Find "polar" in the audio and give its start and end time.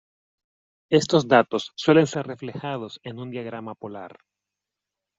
3.75-4.17